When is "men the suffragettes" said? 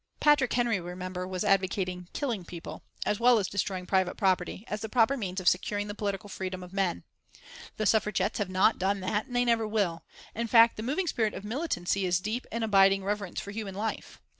6.73-8.39